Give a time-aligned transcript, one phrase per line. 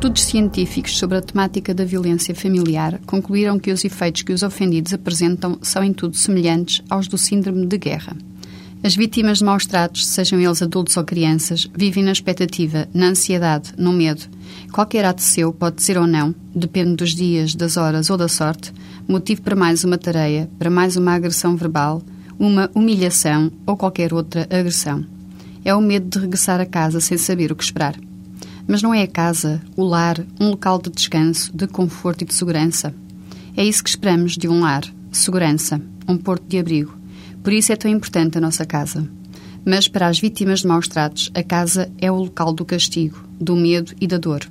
[0.00, 4.94] Estudos científicos sobre a temática da violência familiar concluíram que os efeitos que os ofendidos
[4.94, 8.16] apresentam são em tudo semelhantes aos do síndrome de guerra.
[8.82, 13.74] As vítimas de maus tratos, sejam eles adultos ou crianças, vivem na expectativa, na ansiedade,
[13.76, 14.22] no medo.
[14.72, 18.72] Qualquer ato seu pode ser ou não, depende dos dias, das horas ou da sorte,
[19.06, 22.00] motivo para mais uma tarefa, para mais uma agressão verbal,
[22.38, 25.04] uma humilhação ou qualquer outra agressão.
[25.62, 27.96] É o medo de regressar a casa sem saber o que esperar.
[28.70, 32.32] Mas não é a casa, o lar, um local de descanso, de conforto e de
[32.32, 32.94] segurança.
[33.56, 36.96] É isso que esperamos de um lar: segurança, um porto de abrigo.
[37.42, 39.10] Por isso é tão importante a nossa casa.
[39.66, 43.56] Mas para as vítimas de maus tratos, a casa é o local do castigo, do
[43.56, 44.48] medo e da dor.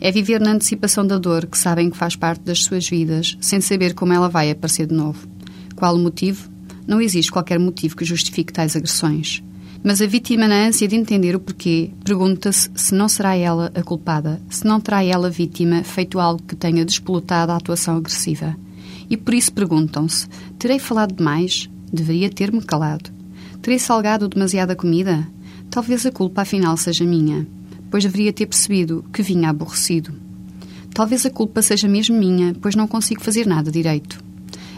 [0.00, 3.60] É viver na antecipação da dor que sabem que faz parte das suas vidas, sem
[3.60, 5.28] saber como ela vai aparecer de novo.
[5.76, 6.50] Qual o motivo?
[6.84, 9.40] Não existe qualquer motivo que justifique tais agressões.
[9.84, 13.82] Mas a vítima, na ânsia de entender o porquê, pergunta-se se não será ela a
[13.82, 18.56] culpada, se não terá ela, vítima, feito algo que tenha despolutado a atuação agressiva.
[19.10, 21.68] E por isso perguntam-se: terei falado demais?
[21.92, 23.10] Deveria ter-me calado.
[23.60, 25.26] Terei salgado demasiada comida?
[25.68, 27.46] Talvez a culpa afinal seja minha,
[27.90, 30.12] pois deveria ter percebido que vinha aborrecido.
[30.94, 34.22] Talvez a culpa seja mesmo minha, pois não consigo fazer nada direito.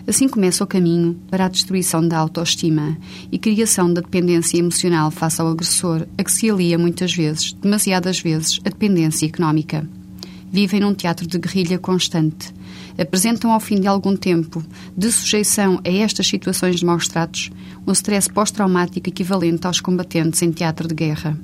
[0.07, 2.99] Assim começa o caminho para a destruição da autoestima
[3.33, 8.21] e criação da dependência emocional face ao agressor, a que se alia muitas vezes, demasiadas
[8.21, 9.89] vezes, a dependência económica.
[10.53, 12.53] Vivem num teatro de guerrilha constante,
[12.99, 14.63] apresentam ao fim de algum tempo
[14.95, 17.51] de sujeição a estas situações de maus tratos
[17.87, 21.39] um stress pós-traumático equivalente aos combatentes em teatro de guerra.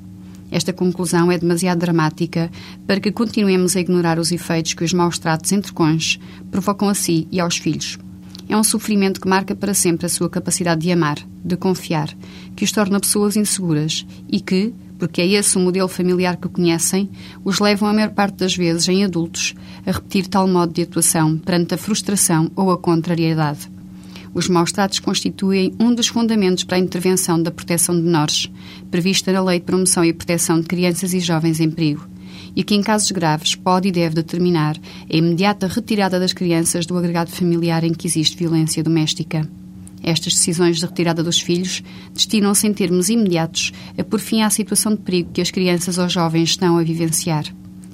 [0.51, 2.51] Esta conclusão é demasiado dramática
[2.85, 6.19] para que continuemos a ignorar os efeitos que os maus tratos entre cônjuges
[6.51, 7.97] provocam a si e aos filhos.
[8.51, 12.09] É um sofrimento que marca para sempre a sua capacidade de amar, de confiar,
[12.53, 17.09] que os torna pessoas inseguras e que, porque é esse o modelo familiar que conhecem,
[17.45, 21.37] os levam a maior parte das vezes, em adultos, a repetir tal modo de atuação
[21.37, 23.71] perante a frustração ou a contrariedade.
[24.33, 28.51] Os maus tratos constituem um dos fundamentos para a intervenção da proteção de menores,
[28.91, 32.05] prevista na Lei de Promoção e Proteção de Crianças e Jovens em Perigo,
[32.55, 36.97] e que, em casos graves, pode e deve determinar a imediata retirada das crianças do
[36.97, 39.47] agregado familiar em que existe violência doméstica.
[40.03, 44.93] Estas decisões de retirada dos filhos destinam-se em termos imediatos a pôr fim à situação
[44.93, 47.45] de perigo que as crianças ou jovens estão a vivenciar.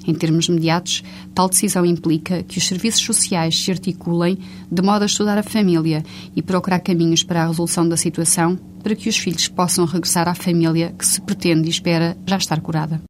[0.06, 1.04] Em termos imediatos,
[1.34, 4.38] tal decisão implica que os serviços sociais se articulem
[4.72, 6.02] de modo a estudar a família
[6.34, 10.34] e procurar caminhos para a resolução da situação para que os filhos possam regressar à
[10.34, 13.07] família que se pretende e espera já estar curada.